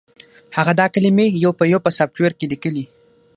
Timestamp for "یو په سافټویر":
1.71-2.33